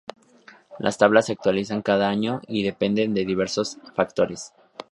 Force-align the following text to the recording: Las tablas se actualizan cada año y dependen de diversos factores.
Las 0.79 0.97
tablas 0.97 1.27
se 1.27 1.33
actualizan 1.33 1.83
cada 1.83 2.09
año 2.09 2.41
y 2.47 2.63
dependen 2.63 3.13
de 3.13 3.23
diversos 3.23 3.77
factores. 3.95 4.51